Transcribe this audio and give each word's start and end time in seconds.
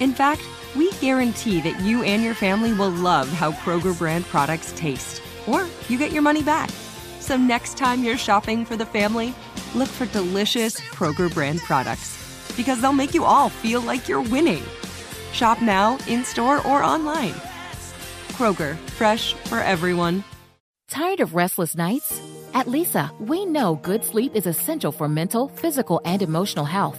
In 0.00 0.12
fact, 0.12 0.42
we 0.74 0.90
guarantee 0.92 1.60
that 1.60 1.80
you 1.80 2.02
and 2.02 2.22
your 2.22 2.34
family 2.34 2.72
will 2.72 2.90
love 2.90 3.28
how 3.28 3.52
Kroger 3.52 3.96
brand 3.96 4.24
products 4.26 4.72
taste, 4.76 5.22
or 5.46 5.66
you 5.88 5.98
get 5.98 6.12
your 6.12 6.22
money 6.22 6.42
back. 6.42 6.70
So 7.20 7.36
next 7.36 7.78
time 7.78 8.02
you're 8.02 8.18
shopping 8.18 8.64
for 8.64 8.76
the 8.76 8.86
family, 8.86 9.34
look 9.74 9.88
for 9.88 10.06
delicious 10.06 10.80
Kroger 10.80 11.32
brand 11.32 11.60
products 11.60 12.20
because 12.56 12.80
they'll 12.80 12.92
make 12.92 13.14
you 13.14 13.24
all 13.24 13.48
feel 13.48 13.80
like 13.80 14.08
you're 14.08 14.22
winning. 14.22 14.62
Shop 15.32 15.60
now, 15.62 15.98
in 16.06 16.24
store, 16.24 16.58
or 16.66 16.82
online. 16.82 17.34
Kroger, 18.32 18.76
fresh 18.90 19.34
for 19.34 19.58
everyone. 19.58 20.22
Tired 20.88 21.20
of 21.20 21.34
restless 21.34 21.76
nights? 21.76 22.20
At 22.52 22.66
Leesa, 22.66 23.10
we 23.18 23.46
know 23.46 23.76
good 23.76 24.04
sleep 24.04 24.36
is 24.36 24.46
essential 24.46 24.92
for 24.92 25.08
mental, 25.08 25.48
physical, 25.48 26.00
and 26.04 26.22
emotional 26.22 26.64
health. 26.64 26.98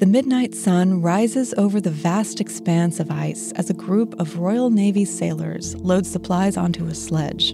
The 0.00 0.06
midnight 0.06 0.54
sun 0.54 1.02
rises 1.02 1.52
over 1.58 1.78
the 1.78 1.90
vast 1.90 2.40
expanse 2.40 3.00
of 3.00 3.10
ice 3.10 3.52
as 3.56 3.68
a 3.68 3.74
group 3.74 4.18
of 4.18 4.38
Royal 4.38 4.70
Navy 4.70 5.04
sailors 5.04 5.76
load 5.76 6.06
supplies 6.06 6.56
onto 6.56 6.86
a 6.86 6.94
sledge. 6.94 7.52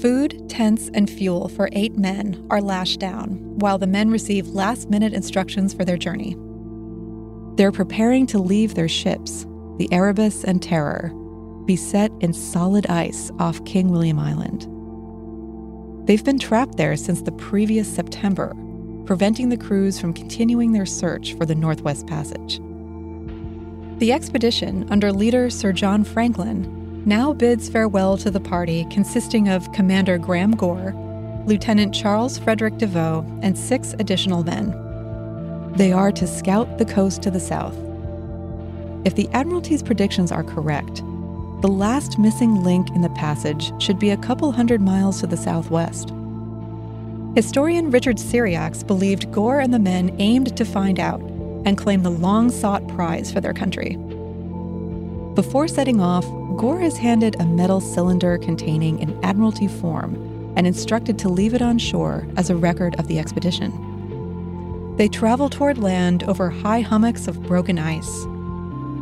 Food, 0.00 0.48
tents, 0.48 0.90
and 0.94 1.10
fuel 1.10 1.48
for 1.48 1.68
eight 1.72 1.98
men 1.98 2.46
are 2.48 2.62
lashed 2.62 3.00
down, 3.00 3.32
while 3.58 3.76
the 3.76 3.86
men 3.86 4.08
receive 4.08 4.48
last 4.48 4.88
minute 4.88 5.12
instructions 5.12 5.74
for 5.74 5.84
their 5.84 5.98
journey. 5.98 6.38
They're 7.56 7.70
preparing 7.70 8.26
to 8.28 8.38
leave 8.38 8.74
their 8.74 8.88
ships, 8.88 9.44
the 9.76 9.92
Erebus 9.92 10.42
and 10.42 10.62
Terror, 10.62 11.12
beset 11.66 12.12
in 12.20 12.32
solid 12.32 12.86
ice 12.86 13.30
off 13.38 13.62
King 13.66 13.90
William 13.90 14.18
Island. 14.18 14.62
They've 16.06 16.24
been 16.24 16.38
trapped 16.38 16.78
there 16.78 16.96
since 16.96 17.20
the 17.20 17.32
previous 17.32 17.94
September 17.94 18.56
preventing 19.06 19.48
the 19.48 19.56
crews 19.56 20.00
from 20.00 20.12
continuing 20.12 20.72
their 20.72 20.86
search 20.86 21.34
for 21.34 21.46
the 21.46 21.54
Northwest 21.54 22.06
Passage. 22.06 22.60
The 23.98 24.12
expedition, 24.12 24.86
under 24.90 25.12
leader 25.12 25.50
Sir 25.50 25.72
John 25.72 26.04
Franklin, 26.04 27.04
now 27.06 27.32
bids 27.32 27.68
farewell 27.68 28.16
to 28.18 28.30
the 28.30 28.40
party 28.40 28.86
consisting 28.90 29.48
of 29.48 29.70
Commander 29.72 30.18
Graham 30.18 30.52
Gore, 30.52 30.94
Lieutenant 31.46 31.94
Charles 31.94 32.38
Frederick 32.38 32.78
Des 32.78 32.86
Voeux, 32.86 33.24
and 33.42 33.56
six 33.56 33.92
additional 33.98 34.42
men. 34.42 34.74
They 35.76 35.92
are 35.92 36.12
to 36.12 36.26
scout 36.26 36.78
the 36.78 36.84
coast 36.84 37.22
to 37.22 37.30
the 37.30 37.40
south. 37.40 37.76
If 39.04 39.14
the 39.16 39.28
Admiralty's 39.32 39.82
predictions 39.82 40.32
are 40.32 40.42
correct, 40.42 41.02
the 41.60 41.68
last 41.68 42.18
missing 42.18 42.62
link 42.62 42.88
in 42.90 43.02
the 43.02 43.10
passage 43.10 43.72
should 43.82 43.98
be 43.98 44.10
a 44.10 44.16
couple 44.16 44.52
hundred 44.52 44.80
miles 44.80 45.20
to 45.20 45.26
the 45.26 45.36
southwest. 45.36 46.10
Historian 47.34 47.90
Richard 47.90 48.18
Cyriax 48.18 48.86
believed 48.86 49.32
Gore 49.32 49.58
and 49.58 49.74
the 49.74 49.78
men 49.80 50.14
aimed 50.20 50.56
to 50.56 50.64
find 50.64 51.00
out 51.00 51.20
and 51.66 51.76
claim 51.76 52.04
the 52.04 52.10
long 52.10 52.48
sought 52.48 52.86
prize 52.86 53.32
for 53.32 53.40
their 53.40 53.52
country. 53.52 53.96
Before 55.34 55.66
setting 55.66 56.00
off, 56.00 56.24
Gore 56.56 56.80
is 56.80 56.96
handed 56.96 57.34
a 57.40 57.44
metal 57.44 57.80
cylinder 57.80 58.38
containing 58.38 59.02
an 59.02 59.18
Admiralty 59.24 59.66
form 59.66 60.14
and 60.56 60.64
instructed 60.64 61.18
to 61.18 61.28
leave 61.28 61.54
it 61.54 61.62
on 61.62 61.76
shore 61.76 62.24
as 62.36 62.50
a 62.50 62.56
record 62.56 62.94
of 63.00 63.08
the 63.08 63.18
expedition. 63.18 64.94
They 64.96 65.08
travel 65.08 65.50
toward 65.50 65.78
land 65.78 66.22
over 66.22 66.50
high 66.50 66.82
hummocks 66.82 67.26
of 67.26 67.42
broken 67.42 67.80
ice. 67.80 68.26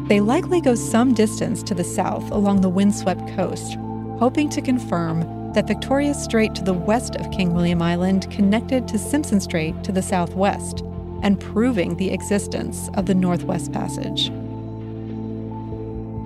They 0.09 0.21
likely 0.21 0.63
go 0.63 0.75
some 0.75 1.13
distance 1.13 1.63
to 1.65 1.75
the 1.75 1.85
south 1.85 2.31
along 2.31 2.63
the 2.63 2.71
windswept 2.71 3.29
coast, 3.37 3.77
hoping 4.19 4.49
to 4.51 4.63
confirm 4.63 5.42
that 5.55 5.67
Victoria 5.67 6.15
Strait 6.15 6.55
to 6.55 6.65
the 6.65 6.73
west 6.73 7.17
of 7.17 7.31
King 7.31 7.55
William 7.55 7.83
Island 7.83 8.31
connected 8.31 8.89
to 8.89 8.99
Simpson 8.99 9.41
Strait 9.41 9.83
to 9.85 9.93
the 9.93 10.03
southwest, 10.03 10.83
and 11.23 11.41
proving 11.41 11.97
the 11.97 12.11
existence 12.11 12.91
of 12.95 13.07
the 13.07 13.15
Northwest 13.15 13.73
Passage. 13.73 14.29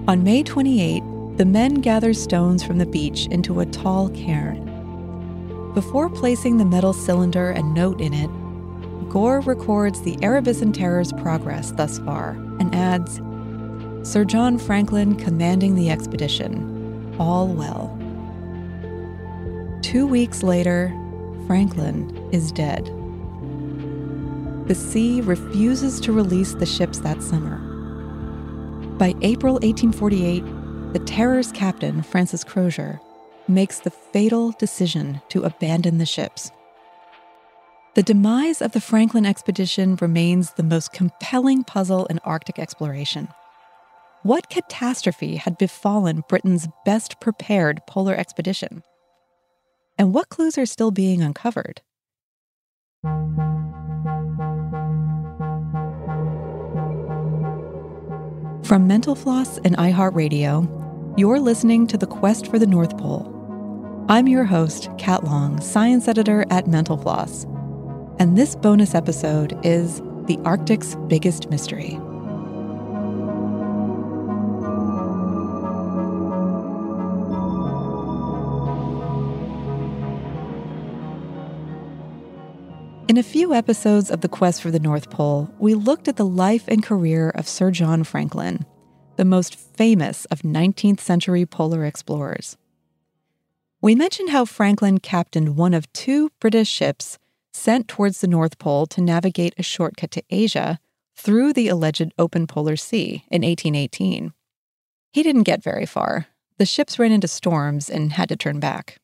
On 0.08 0.22
May 0.22 0.42
28, 0.42 1.02
the 1.36 1.44
men 1.44 1.74
gather 1.74 2.14
stones 2.14 2.64
from 2.64 2.78
the 2.78 2.86
beach 2.86 3.26
into 3.26 3.60
a 3.60 3.66
tall 3.66 4.08
cairn. 4.10 4.64
Before 5.74 6.08
placing 6.08 6.56
the 6.56 6.64
metal 6.64 6.94
cylinder 6.94 7.50
and 7.50 7.74
note 7.74 8.00
in 8.00 8.14
it, 8.14 8.30
Gore 9.10 9.40
records 9.40 10.02
the 10.02 10.16
Erebus 10.22 10.62
and 10.62 10.74
Terror's 10.74 11.12
progress 11.12 11.72
thus 11.72 11.98
far 11.98 12.30
and 12.58 12.74
adds 12.74 13.20
Sir 14.08 14.24
John 14.24 14.58
Franklin 14.58 15.16
commanding 15.16 15.74
the 15.74 15.90
expedition. 15.90 17.14
All 17.18 17.48
well. 17.48 17.95
Two 19.86 20.04
weeks 20.04 20.42
later, 20.42 20.88
Franklin 21.46 22.10
is 22.32 22.50
dead. 22.50 22.86
The 24.66 24.74
sea 24.74 25.20
refuses 25.20 26.00
to 26.00 26.12
release 26.12 26.54
the 26.54 26.66
ships 26.66 26.98
that 26.98 27.22
summer. 27.22 27.58
By 28.98 29.14
April 29.22 29.54
1848, 29.62 30.92
the 30.92 30.98
Terror's 31.06 31.52
captain, 31.52 32.02
Francis 32.02 32.42
Crozier, 32.42 33.00
makes 33.46 33.78
the 33.78 33.92
fatal 33.92 34.50
decision 34.58 35.22
to 35.28 35.44
abandon 35.44 35.98
the 35.98 36.04
ships. 36.04 36.50
The 37.94 38.02
demise 38.02 38.60
of 38.60 38.72
the 38.72 38.80
Franklin 38.80 39.24
expedition 39.24 39.94
remains 40.00 40.50
the 40.50 40.64
most 40.64 40.92
compelling 40.92 41.62
puzzle 41.62 42.06
in 42.06 42.18
Arctic 42.24 42.58
exploration. 42.58 43.28
What 44.24 44.50
catastrophe 44.50 45.36
had 45.36 45.56
befallen 45.56 46.24
Britain's 46.28 46.66
best 46.84 47.20
prepared 47.20 47.82
polar 47.86 48.16
expedition? 48.16 48.82
And 49.98 50.12
what 50.12 50.28
clues 50.28 50.58
are 50.58 50.66
still 50.66 50.90
being 50.90 51.22
uncovered? 51.22 51.80
From 58.64 58.86
Mental 58.86 59.14
Floss 59.14 59.58
and 59.58 59.76
iHeartRadio, 59.76 61.14
you're 61.16 61.40
listening 61.40 61.86
to 61.86 61.96
The 61.96 62.06
Quest 62.06 62.48
for 62.48 62.58
the 62.58 62.66
North 62.66 62.98
Pole. 62.98 63.32
I'm 64.08 64.28
your 64.28 64.44
host, 64.44 64.90
Kat 64.98 65.24
Long, 65.24 65.60
science 65.60 66.08
editor 66.08 66.44
at 66.50 66.66
Mental 66.66 66.96
Floss. 66.96 67.44
And 68.18 68.36
this 68.36 68.54
bonus 68.54 68.94
episode 68.94 69.58
is 69.64 70.00
The 70.26 70.38
Arctic's 70.44 70.96
Biggest 71.06 71.48
Mystery. 71.48 71.98
In 83.08 83.18
a 83.18 83.22
few 83.22 83.54
episodes 83.54 84.10
of 84.10 84.20
The 84.20 84.28
Quest 84.28 84.60
for 84.60 84.72
the 84.72 84.80
North 84.80 85.10
Pole, 85.10 85.48
we 85.60 85.74
looked 85.74 86.08
at 86.08 86.16
the 86.16 86.26
life 86.26 86.66
and 86.66 86.82
career 86.82 87.30
of 87.30 87.46
Sir 87.46 87.70
John 87.70 88.02
Franklin, 88.02 88.66
the 89.14 89.24
most 89.24 89.54
famous 89.54 90.24
of 90.24 90.42
19th 90.42 90.98
century 90.98 91.46
polar 91.46 91.84
explorers. 91.84 92.56
We 93.80 93.94
mentioned 93.94 94.30
how 94.30 94.44
Franklin 94.44 94.98
captained 94.98 95.56
one 95.56 95.72
of 95.72 95.90
two 95.92 96.30
British 96.40 96.68
ships 96.68 97.16
sent 97.52 97.86
towards 97.86 98.20
the 98.20 98.26
North 98.26 98.58
Pole 98.58 98.86
to 98.86 99.00
navigate 99.00 99.54
a 99.56 99.62
shortcut 99.62 100.10
to 100.10 100.24
Asia 100.28 100.80
through 101.14 101.52
the 101.52 101.68
alleged 101.68 102.12
open 102.18 102.48
polar 102.48 102.74
sea 102.74 103.24
in 103.30 103.42
1818. 103.42 104.32
He 105.12 105.22
didn't 105.22 105.44
get 105.44 105.62
very 105.62 105.86
far. 105.86 106.26
The 106.58 106.66
ships 106.66 106.98
ran 106.98 107.12
into 107.12 107.28
storms 107.28 107.88
and 107.88 108.14
had 108.14 108.28
to 108.30 108.36
turn 108.36 108.58
back. 108.58 108.98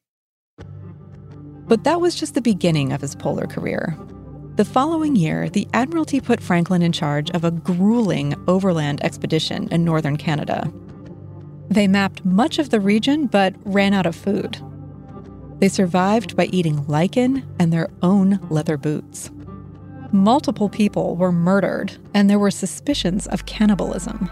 But 1.72 1.84
that 1.84 2.02
was 2.02 2.14
just 2.14 2.34
the 2.34 2.42
beginning 2.42 2.92
of 2.92 3.00
his 3.00 3.14
polar 3.14 3.46
career. 3.46 3.96
The 4.56 4.64
following 4.66 5.16
year, 5.16 5.48
the 5.48 5.66
Admiralty 5.72 6.20
put 6.20 6.42
Franklin 6.42 6.82
in 6.82 6.92
charge 6.92 7.30
of 7.30 7.44
a 7.44 7.50
grueling 7.50 8.34
overland 8.46 9.02
expedition 9.02 9.69
in 9.70 9.82
northern 9.82 10.19
Canada. 10.19 10.70
They 11.70 11.88
mapped 11.88 12.26
much 12.26 12.58
of 12.58 12.69
the 12.69 12.78
region 12.78 13.26
but 13.26 13.54
ran 13.64 13.94
out 13.94 14.04
of 14.04 14.14
food. 14.14 14.58
They 15.60 15.70
survived 15.70 16.36
by 16.36 16.50
eating 16.52 16.86
lichen 16.88 17.42
and 17.58 17.72
their 17.72 17.88
own 18.02 18.38
leather 18.50 18.76
boots. 18.76 19.30
Multiple 20.12 20.69
people 20.69 21.16
were 21.16 21.32
murdered, 21.32 21.96
and 22.12 22.28
there 22.28 22.38
were 22.38 22.50
suspicions 22.50 23.26
of 23.28 23.46
cannibalism. 23.46 24.30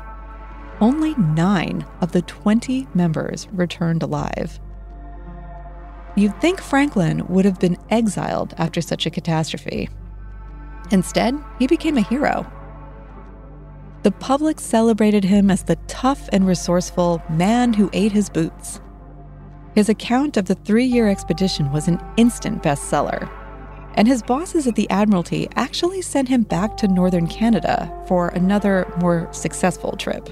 Only 0.79 1.15
nine 1.15 1.87
of 2.03 2.13
the 2.13 2.21
20 2.21 2.87
members 2.93 3.49
returned 3.51 4.03
alive. 4.03 4.61
You'd 6.21 6.39
think 6.39 6.61
Franklin 6.61 7.27
would 7.29 7.47
have 7.47 7.59
been 7.59 7.79
exiled 7.89 8.53
after 8.59 8.83
such 8.83 9.07
a 9.07 9.11
catastrophe. 9.11 9.89
Instead, 10.91 11.35
he 11.59 11.67
became 11.67 11.97
a 11.97 12.03
hero. 12.03 12.47
The 14.03 14.11
public 14.11 14.61
celebrated 14.61 15.25
him 15.25 15.51
as 15.51 15.63
the 15.63 15.77
tough 15.89 16.29
and 16.31 16.47
resourceful 16.47 17.23
man 17.31 17.73
who 17.73 17.89
ate 17.95 18.13
his 18.13 18.29
boots. 18.29 18.83
His 19.75 19.89
account 19.89 20.37
of 20.37 20.45
the 20.45 20.57
three 20.57 20.85
year 20.85 21.09
expedition 21.09 21.73
was 21.73 21.89
an 21.89 21.99
instant 22.19 22.63
bestseller, 22.63 23.31
and 23.95 24.07
his 24.07 24.23
bosses 24.23 24.67
at 24.67 24.75
the 24.75 24.91
Admiralty 24.91 25.49
actually 25.57 26.03
sent 26.03 26.29
him 26.29 26.43
back 26.43 26.77
to 26.77 26.89
northern 26.89 27.29
Canada 27.29 27.91
for 28.07 28.29
another, 28.29 28.93
more 29.01 29.27
successful 29.33 29.97
trip. 29.97 30.29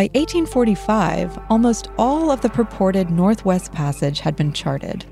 By 0.00 0.08
1845, 0.14 1.38
almost 1.50 1.90
all 1.98 2.30
of 2.30 2.40
the 2.40 2.48
purported 2.48 3.10
Northwest 3.10 3.70
Passage 3.70 4.20
had 4.20 4.34
been 4.34 4.50
charted. 4.50 5.04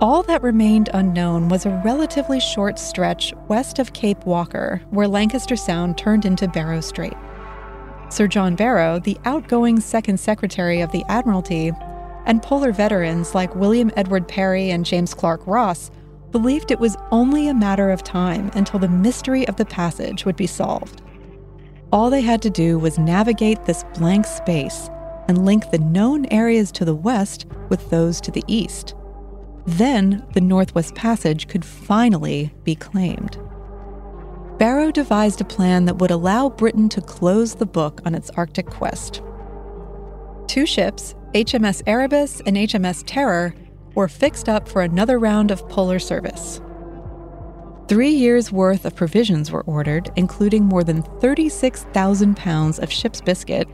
All 0.00 0.22
that 0.22 0.42
remained 0.42 0.88
unknown 0.94 1.50
was 1.50 1.66
a 1.66 1.82
relatively 1.84 2.40
short 2.40 2.78
stretch 2.78 3.34
west 3.46 3.78
of 3.78 3.92
Cape 3.92 4.24
Walker, 4.24 4.80
where 4.88 5.06
Lancaster 5.06 5.54
Sound 5.54 5.98
turned 5.98 6.24
into 6.24 6.48
Barrow 6.48 6.80
Strait. 6.80 7.12
Sir 8.08 8.26
John 8.26 8.56
Barrow, 8.56 9.00
the 9.00 9.18
outgoing 9.26 9.78
Second 9.80 10.18
Secretary 10.18 10.80
of 10.80 10.90
the 10.90 11.04
Admiralty, 11.10 11.70
and 12.24 12.42
polar 12.42 12.72
veterans 12.72 13.34
like 13.34 13.54
William 13.54 13.92
Edward 13.98 14.26
Parry 14.26 14.70
and 14.70 14.86
James 14.86 15.12
Clark 15.12 15.46
Ross 15.46 15.90
believed 16.30 16.70
it 16.70 16.80
was 16.80 16.96
only 17.10 17.48
a 17.48 17.54
matter 17.54 17.90
of 17.90 18.02
time 18.02 18.50
until 18.54 18.80
the 18.80 18.88
mystery 18.88 19.46
of 19.46 19.56
the 19.56 19.66
passage 19.66 20.24
would 20.24 20.36
be 20.36 20.46
solved. 20.46 21.02
All 21.92 22.10
they 22.10 22.22
had 22.22 22.42
to 22.42 22.50
do 22.50 22.78
was 22.78 22.98
navigate 22.98 23.64
this 23.64 23.84
blank 23.94 24.26
space 24.26 24.88
and 25.28 25.44
link 25.44 25.70
the 25.70 25.78
known 25.78 26.26
areas 26.26 26.72
to 26.72 26.84
the 26.84 26.94
west 26.94 27.46
with 27.68 27.88
those 27.90 28.20
to 28.22 28.30
the 28.30 28.44
east. 28.46 28.94
Then 29.66 30.26
the 30.34 30.40
Northwest 30.40 30.94
Passage 30.94 31.48
could 31.48 31.64
finally 31.64 32.52
be 32.64 32.74
claimed. 32.74 33.38
Barrow 34.58 34.90
devised 34.90 35.40
a 35.40 35.44
plan 35.44 35.84
that 35.86 35.98
would 35.98 36.10
allow 36.10 36.48
Britain 36.48 36.88
to 36.90 37.00
close 37.00 37.54
the 37.54 37.66
book 37.66 38.00
on 38.04 38.14
its 38.14 38.30
Arctic 38.30 38.66
quest. 38.66 39.22
Two 40.46 40.66
ships, 40.66 41.14
HMS 41.32 41.82
Erebus 41.86 42.40
and 42.46 42.56
HMS 42.56 43.02
Terror, 43.06 43.54
were 43.94 44.08
fixed 44.08 44.48
up 44.48 44.68
for 44.68 44.82
another 44.82 45.18
round 45.18 45.50
of 45.50 45.68
polar 45.68 45.98
service. 45.98 46.60
Three 47.86 48.10
years' 48.10 48.50
worth 48.50 48.86
of 48.86 48.96
provisions 48.96 49.50
were 49.50 49.62
ordered, 49.64 50.10
including 50.16 50.64
more 50.64 50.82
than 50.82 51.02
36,000 51.02 52.34
pounds 52.34 52.78
of 52.78 52.90
ship's 52.90 53.20
biscuit, 53.20 53.68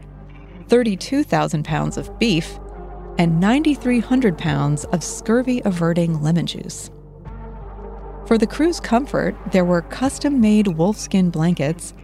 32,000 0.66 1.64
pounds 1.64 1.96
of 1.96 2.18
beef, 2.18 2.58
and 3.18 3.38
9,300 3.38 4.36
pounds 4.36 4.84
of 4.86 5.04
scurvy 5.04 5.62
averting 5.64 6.20
lemon 6.22 6.46
juice. 6.46 6.90
For 8.26 8.36
the 8.36 8.48
crew's 8.48 8.80
comfort, 8.80 9.36
there 9.52 9.64
were 9.64 9.82
custom 9.82 10.40
made 10.40 10.66
wolfskin 10.66 11.30
blankets, 11.30 11.94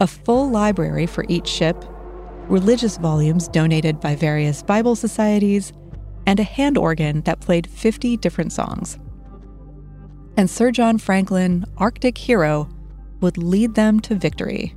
a 0.00 0.06
full 0.06 0.48
library 0.48 1.04
for 1.04 1.26
each 1.28 1.46
ship, 1.46 1.84
religious 2.48 2.96
volumes 2.96 3.48
donated 3.48 4.00
by 4.00 4.14
various 4.14 4.62
Bible 4.62 4.96
societies, 4.96 5.74
and 6.26 6.40
a 6.40 6.44
hand 6.44 6.78
organ 6.78 7.20
that 7.22 7.40
played 7.40 7.66
50 7.66 8.16
different 8.16 8.50
songs. 8.50 8.98
And 10.36 10.48
Sir 10.48 10.70
John 10.70 10.98
Franklin, 10.98 11.64
Arctic 11.76 12.16
hero, 12.16 12.68
would 13.20 13.36
lead 13.36 13.74
them 13.74 14.00
to 14.00 14.14
victory. 14.14 14.74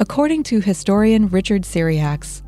According 0.00 0.42
to 0.44 0.60
historian 0.60 1.28
Richard 1.28 1.62
Cyriax, 1.62 2.42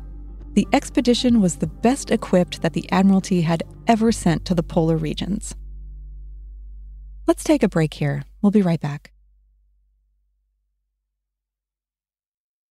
the 0.53 0.67
expedition 0.73 1.41
was 1.41 1.55
the 1.55 1.67
best 1.67 2.11
equipped 2.11 2.61
that 2.61 2.73
the 2.73 2.89
Admiralty 2.91 3.41
had 3.41 3.63
ever 3.87 4.11
sent 4.11 4.45
to 4.45 4.55
the 4.55 4.63
polar 4.63 4.97
regions. 4.97 5.55
Let's 7.27 7.43
take 7.43 7.63
a 7.63 7.69
break 7.69 7.93
here. 7.93 8.23
We'll 8.41 8.51
be 8.51 8.61
right 8.61 8.81
back. 8.81 9.11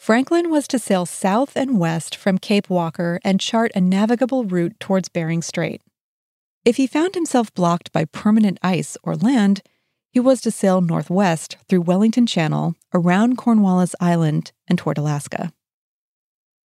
Franklin 0.00 0.48
was 0.50 0.66
to 0.66 0.78
sail 0.78 1.04
south 1.04 1.54
and 1.56 1.78
west 1.78 2.16
from 2.16 2.38
Cape 2.38 2.70
Walker 2.70 3.20
and 3.22 3.38
chart 3.38 3.70
a 3.74 3.82
navigable 3.82 4.44
route 4.46 4.80
towards 4.80 5.10
Bering 5.10 5.42
Strait. 5.42 5.82
If 6.64 6.76
he 6.76 6.86
found 6.86 7.14
himself 7.14 7.52
blocked 7.52 7.92
by 7.92 8.06
permanent 8.06 8.56
ice 8.62 8.96
or 9.02 9.14
land, 9.14 9.60
he 10.10 10.18
was 10.18 10.40
to 10.40 10.50
sail 10.50 10.80
northwest 10.80 11.58
through 11.68 11.82
Wellington 11.82 12.26
Channel, 12.26 12.76
around 12.94 13.36
Cornwallis 13.36 13.94
Island, 14.00 14.52
and 14.66 14.78
toward 14.78 14.96
Alaska. 14.96 15.52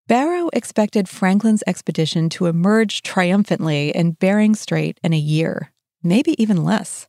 Barrow 0.07 0.49
expected 0.53 1.09
Franklin's 1.09 1.65
expedition 1.67 2.29
to 2.29 2.47
emerge 2.47 3.03
triumphantly 3.03 3.91
in 3.91 4.13
Bering 4.13 4.55
Strait 4.55 5.01
in 5.03 5.13
a 5.13 5.19
year, 5.19 5.73
maybe 6.05 6.41
even 6.41 6.63
less. 6.63 7.09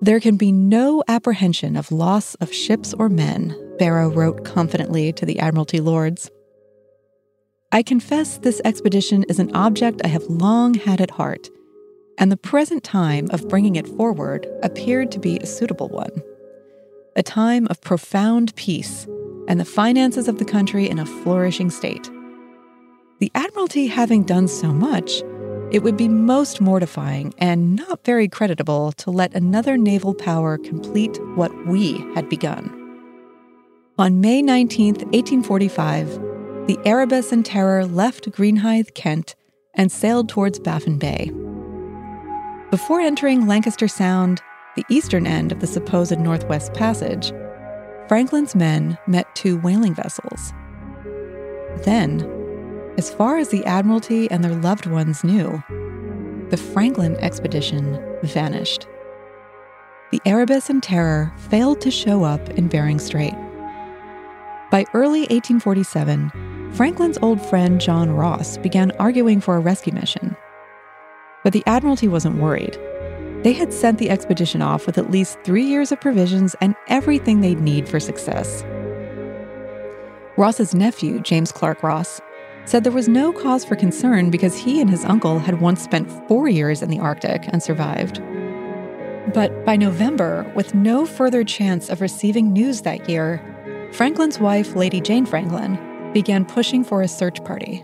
There 0.00 0.20
can 0.20 0.36
be 0.36 0.52
no 0.52 1.02
apprehension 1.08 1.74
of 1.74 1.90
loss 1.90 2.36
of 2.36 2.52
ships 2.52 2.94
or 2.94 3.08
men, 3.08 3.60
Barrow 3.78 4.08
wrote 4.08 4.44
confidently 4.44 5.12
to 5.12 5.26
the 5.26 5.38
Admiralty 5.38 5.80
Lords. 5.80 6.30
I 7.72 7.82
confess 7.82 8.38
this 8.38 8.60
expedition 8.64 9.24
is 9.24 9.38
an 9.38 9.54
object 9.54 10.00
I 10.04 10.08
have 10.08 10.24
long 10.24 10.74
had 10.74 11.00
at 11.00 11.10
heart, 11.10 11.50
and 12.16 12.32
the 12.32 12.36
present 12.36 12.84
time 12.84 13.28
of 13.30 13.48
bringing 13.48 13.76
it 13.76 13.88
forward 13.88 14.46
appeared 14.62 15.10
to 15.12 15.18
be 15.18 15.38
a 15.38 15.46
suitable 15.46 15.88
one. 15.88 16.22
A 17.16 17.22
time 17.22 17.66
of 17.68 17.80
profound 17.80 18.54
peace 18.56 19.06
and 19.48 19.60
the 19.60 19.64
finances 19.64 20.28
of 20.28 20.38
the 20.38 20.44
country 20.44 20.88
in 20.88 20.98
a 20.98 21.06
flourishing 21.06 21.70
state. 21.70 22.10
The 23.18 23.32
Admiralty 23.34 23.86
having 23.86 24.24
done 24.24 24.48
so 24.48 24.72
much, 24.72 25.22
it 25.70 25.82
would 25.82 25.96
be 25.96 26.08
most 26.08 26.60
mortifying 26.60 27.34
and 27.38 27.74
not 27.76 28.04
very 28.04 28.28
creditable 28.28 28.92
to 28.92 29.10
let 29.10 29.34
another 29.34 29.76
naval 29.76 30.14
power 30.14 30.58
complete 30.58 31.18
what 31.34 31.66
we 31.66 31.98
had 32.14 32.28
begun. 32.28 32.85
On 33.98 34.20
May 34.20 34.42
19, 34.42 34.88
1845, 34.88 36.66
the 36.66 36.78
Erebus 36.84 37.32
and 37.32 37.46
Terror 37.46 37.86
left 37.86 38.30
Greenhithe, 38.30 38.92
Kent, 38.92 39.34
and 39.72 39.90
sailed 39.90 40.28
towards 40.28 40.58
Baffin 40.58 40.98
Bay. 40.98 41.30
Before 42.70 43.00
entering 43.00 43.46
Lancaster 43.46 43.88
Sound, 43.88 44.42
the 44.74 44.84
eastern 44.90 45.26
end 45.26 45.50
of 45.50 45.60
the 45.60 45.66
supposed 45.66 46.18
Northwest 46.18 46.74
Passage, 46.74 47.32
Franklin's 48.06 48.54
men 48.54 48.98
met 49.06 49.34
two 49.34 49.56
whaling 49.60 49.94
vessels. 49.94 50.52
Then, 51.84 52.20
as 52.98 53.10
far 53.10 53.38
as 53.38 53.48
the 53.48 53.64
Admiralty 53.64 54.30
and 54.30 54.44
their 54.44 54.56
loved 54.56 54.84
ones 54.84 55.24
knew, 55.24 55.62
the 56.50 56.58
Franklin 56.58 57.16
expedition 57.16 57.98
vanished. 58.22 58.86
The 60.12 60.20
Erebus 60.26 60.68
and 60.68 60.82
Terror 60.82 61.32
failed 61.48 61.80
to 61.80 61.90
show 61.90 62.24
up 62.24 62.50
in 62.50 62.68
Bering 62.68 62.98
Strait. 62.98 63.32
By 64.68 64.84
early 64.94 65.20
1847, 65.20 66.72
Franklin's 66.72 67.18
old 67.22 67.40
friend 67.40 67.80
John 67.80 68.10
Ross 68.10 68.58
began 68.58 68.90
arguing 68.98 69.40
for 69.40 69.54
a 69.54 69.60
rescue 69.60 69.92
mission. 69.92 70.36
But 71.44 71.52
the 71.52 71.62
Admiralty 71.66 72.08
wasn't 72.08 72.38
worried. 72.38 72.76
They 73.44 73.52
had 73.52 73.72
sent 73.72 73.98
the 73.98 74.10
expedition 74.10 74.62
off 74.62 74.84
with 74.84 74.98
at 74.98 75.12
least 75.12 75.38
three 75.44 75.64
years 75.64 75.92
of 75.92 76.00
provisions 76.00 76.56
and 76.60 76.74
everything 76.88 77.40
they'd 77.40 77.60
need 77.60 77.88
for 77.88 78.00
success. 78.00 78.64
Ross's 80.36 80.74
nephew, 80.74 81.20
James 81.20 81.52
Clark 81.52 81.84
Ross, 81.84 82.20
said 82.64 82.82
there 82.82 82.90
was 82.90 83.08
no 83.08 83.32
cause 83.32 83.64
for 83.64 83.76
concern 83.76 84.30
because 84.30 84.56
he 84.56 84.80
and 84.80 84.90
his 84.90 85.04
uncle 85.04 85.38
had 85.38 85.60
once 85.60 85.80
spent 85.80 86.10
four 86.26 86.48
years 86.48 86.82
in 86.82 86.90
the 86.90 86.98
Arctic 86.98 87.46
and 87.52 87.62
survived. 87.62 88.20
But 89.32 89.64
by 89.64 89.76
November, 89.76 90.50
with 90.56 90.74
no 90.74 91.06
further 91.06 91.44
chance 91.44 91.88
of 91.88 92.00
receiving 92.00 92.52
news 92.52 92.82
that 92.82 93.08
year, 93.08 93.40
Franklin's 93.96 94.38
wife, 94.38 94.76
Lady 94.76 95.00
Jane 95.00 95.24
Franklin, 95.24 95.78
began 96.12 96.44
pushing 96.44 96.84
for 96.84 97.00
a 97.00 97.08
search 97.08 97.42
party. 97.44 97.82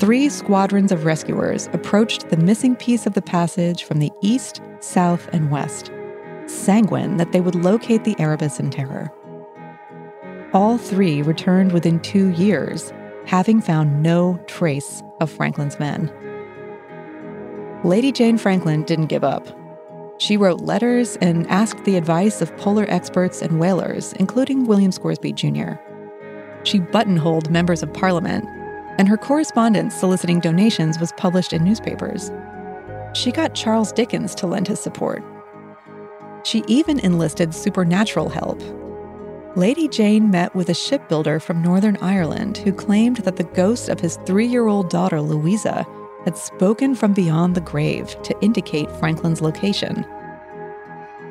Three 0.00 0.28
squadrons 0.28 0.90
of 0.90 1.04
rescuers 1.04 1.68
approached 1.72 2.28
the 2.28 2.36
missing 2.36 2.74
piece 2.74 3.06
of 3.06 3.14
the 3.14 3.22
passage 3.22 3.84
from 3.84 4.00
the 4.00 4.10
east, 4.20 4.60
south, 4.80 5.28
and 5.32 5.48
west, 5.48 5.92
sanguine 6.46 7.18
that 7.18 7.30
they 7.30 7.40
would 7.40 7.54
locate 7.54 8.02
the 8.02 8.16
Erebus 8.18 8.58
and 8.58 8.72
Terror. 8.72 9.12
All 10.52 10.76
three 10.76 11.22
returned 11.22 11.70
within 11.70 12.00
two 12.00 12.30
years, 12.30 12.92
having 13.24 13.60
found 13.60 14.02
no 14.02 14.42
trace 14.48 15.04
of 15.20 15.30
Franklin's 15.30 15.78
men. 15.78 16.10
Lady 17.84 18.10
Jane 18.10 18.38
Franklin 18.38 18.82
didn't 18.82 19.06
give 19.06 19.22
up. 19.22 19.46
She 20.18 20.36
wrote 20.36 20.60
letters 20.60 21.16
and 21.20 21.46
asked 21.48 21.84
the 21.84 21.96
advice 21.96 22.40
of 22.40 22.56
polar 22.56 22.86
experts 22.88 23.42
and 23.42 23.58
whalers, 23.58 24.12
including 24.14 24.66
William 24.66 24.92
Scoresby 24.92 25.32
Jr. 25.32 25.72
She 26.64 26.78
buttonholed 26.78 27.50
members 27.50 27.82
of 27.82 27.92
parliament 27.92 28.44
and 28.98 29.08
her 29.08 29.16
correspondence 29.16 29.94
soliciting 29.94 30.38
donations 30.40 30.98
was 30.98 31.12
published 31.12 31.52
in 31.52 31.64
newspapers. 31.64 32.30
She 33.14 33.32
got 33.32 33.54
Charles 33.54 33.92
Dickens 33.92 34.34
to 34.36 34.46
lend 34.46 34.68
his 34.68 34.80
support. 34.80 35.22
She 36.44 36.62
even 36.66 36.98
enlisted 37.00 37.54
supernatural 37.54 38.28
help. 38.28 38.60
Lady 39.56 39.86
Jane 39.86 40.30
met 40.30 40.54
with 40.54 40.68
a 40.68 40.74
shipbuilder 40.74 41.38
from 41.38 41.62
Northern 41.62 41.96
Ireland 41.98 42.58
who 42.58 42.72
claimed 42.72 43.18
that 43.18 43.36
the 43.36 43.44
ghost 43.44 43.88
of 43.88 44.00
his 44.00 44.18
three 44.24 44.46
year 44.46 44.66
old 44.66 44.88
daughter, 44.88 45.20
Louisa, 45.20 45.86
had 46.24 46.36
spoken 46.36 46.94
from 46.94 47.12
beyond 47.12 47.54
the 47.54 47.60
grave 47.60 48.20
to 48.22 48.34
indicate 48.40 48.90
Franklin's 48.92 49.40
location. 49.40 50.06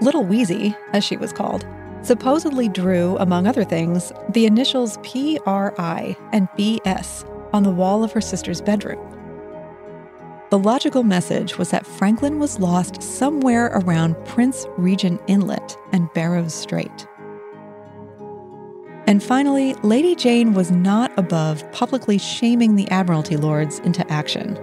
Little 0.01 0.25
Weesy, 0.25 0.75
as 0.93 1.03
she 1.03 1.17
was 1.17 1.31
called, 1.31 1.65
supposedly 2.01 2.67
drew, 2.67 3.17
among 3.17 3.47
other 3.47 3.63
things, 3.63 4.11
the 4.29 4.45
initials 4.45 4.97
PRI 4.97 6.15
and 6.33 6.49
BS 6.57 7.27
on 7.53 7.63
the 7.63 7.69
wall 7.69 8.03
of 8.03 8.11
her 8.11 8.21
sister's 8.21 8.61
bedroom. 8.61 8.99
The 10.49 10.59
logical 10.59 11.03
message 11.03 11.57
was 11.57 11.69
that 11.69 11.85
Franklin 11.85 12.39
was 12.39 12.59
lost 12.59 13.01
somewhere 13.01 13.67
around 13.67 14.15
Prince 14.25 14.65
Regent 14.77 15.21
Inlet 15.27 15.77
and 15.93 16.11
Barrows 16.13 16.53
Strait. 16.53 17.07
And 19.07 19.23
finally, 19.23 19.73
Lady 19.75 20.15
Jane 20.15 20.53
was 20.53 20.71
not 20.71 21.11
above 21.17 21.69
publicly 21.71 22.17
shaming 22.17 22.75
the 22.75 22.89
Admiralty 22.89 23.37
Lords 23.37 23.79
into 23.79 24.09
action. 24.11 24.59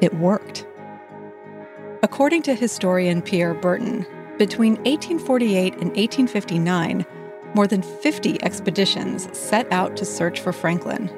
It 0.00 0.14
worked. 0.14 0.66
According 2.02 2.42
to 2.42 2.54
historian 2.54 3.22
Pierre 3.22 3.54
Berton, 3.54 4.06
between 4.38 4.74
1848 4.84 5.74
and 5.74 5.90
1859, 5.96 7.04
more 7.54 7.66
than 7.66 7.82
50 7.82 8.42
expeditions 8.42 9.28
set 9.36 9.70
out 9.72 9.96
to 9.96 10.04
search 10.04 10.40
for 10.40 10.52
Franklin 10.52 11.10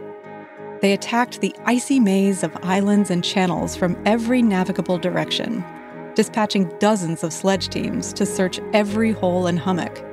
they 0.82 0.92
attacked 0.92 1.40
the 1.40 1.54
icy 1.64 2.00
maze 2.00 2.42
of 2.42 2.56
islands 2.64 3.08
and 3.08 3.22
channels 3.22 3.76
from 3.76 3.96
every 4.04 4.42
navigable 4.42 4.98
direction, 4.98 5.64
dispatching 6.16 6.70
dozens 6.80 7.22
of 7.22 7.32
sledge 7.32 7.68
teams 7.68 8.12
to 8.14 8.26
search 8.26 8.58
every 8.72 9.12
hole 9.12 9.46
and 9.46 9.60
hummock. 9.60 10.04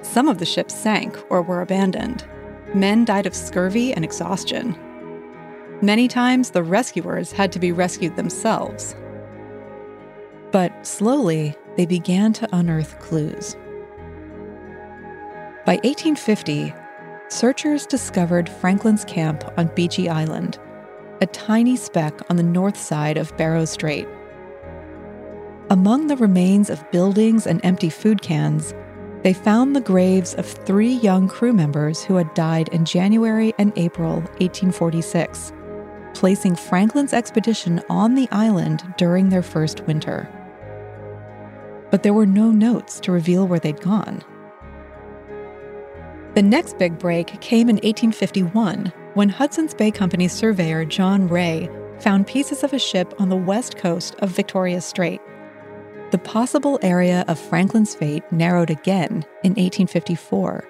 Some 0.00 0.28
of 0.28 0.38
the 0.38 0.46
ships 0.46 0.74
sank 0.74 1.22
or 1.30 1.42
were 1.42 1.60
abandoned. 1.60 2.24
Men 2.74 3.04
died 3.04 3.26
of 3.26 3.34
scurvy 3.36 3.92
and 3.92 4.02
exhaustion. 4.02 4.74
Many 5.82 6.06
times, 6.06 6.50
the 6.50 6.62
rescuers 6.62 7.32
had 7.32 7.50
to 7.52 7.58
be 7.58 7.72
rescued 7.72 8.14
themselves. 8.14 8.94
But 10.52 10.86
slowly, 10.86 11.56
they 11.76 11.86
began 11.86 12.32
to 12.34 12.48
unearth 12.52 13.00
clues. 13.00 13.56
By 15.66 15.80
1850, 15.82 16.72
searchers 17.26 17.84
discovered 17.84 18.48
Franklin's 18.48 19.04
camp 19.04 19.42
on 19.56 19.70
Beechey 19.70 20.08
Island, 20.08 20.56
a 21.20 21.26
tiny 21.26 21.74
speck 21.74 22.20
on 22.30 22.36
the 22.36 22.44
north 22.44 22.76
side 22.76 23.16
of 23.16 23.36
Barrow 23.36 23.64
Strait. 23.64 24.06
Among 25.68 26.06
the 26.06 26.16
remains 26.16 26.70
of 26.70 26.88
buildings 26.92 27.44
and 27.44 27.60
empty 27.64 27.90
food 27.90 28.22
cans, 28.22 28.72
they 29.24 29.32
found 29.32 29.74
the 29.74 29.80
graves 29.80 30.34
of 30.34 30.46
three 30.46 30.92
young 30.92 31.26
crew 31.26 31.52
members 31.52 32.04
who 32.04 32.14
had 32.14 32.34
died 32.34 32.68
in 32.68 32.84
January 32.84 33.52
and 33.58 33.72
April 33.76 34.16
1846, 34.38 35.52
placing 36.14 36.56
Franklin's 36.56 37.12
expedition 37.12 37.82
on 37.88 38.14
the 38.14 38.28
island 38.30 38.82
during 38.96 39.28
their 39.28 39.42
first 39.42 39.80
winter. 39.82 40.28
But 41.90 42.02
there 42.02 42.14
were 42.14 42.26
no 42.26 42.50
notes 42.50 43.00
to 43.00 43.12
reveal 43.12 43.46
where 43.46 43.58
they'd 43.58 43.80
gone. 43.80 44.22
The 46.34 46.42
next 46.42 46.78
big 46.78 46.98
break 46.98 47.40
came 47.40 47.68
in 47.68 47.76
1851 47.76 48.92
when 49.14 49.28
Hudson's 49.28 49.74
Bay 49.74 49.90
Company 49.90 50.28
surveyor 50.28 50.86
John 50.86 51.28
Rae 51.28 51.68
found 52.00 52.26
pieces 52.26 52.64
of 52.64 52.72
a 52.72 52.78
ship 52.78 53.14
on 53.20 53.28
the 53.28 53.36
west 53.36 53.76
coast 53.76 54.14
of 54.20 54.30
Victoria 54.30 54.80
Strait. 54.80 55.20
The 56.10 56.18
possible 56.18 56.78
area 56.82 57.24
of 57.28 57.38
Franklin's 57.38 57.94
fate 57.94 58.24
narrowed 58.32 58.70
again 58.70 59.24
in 59.42 59.52
1854 59.52 60.66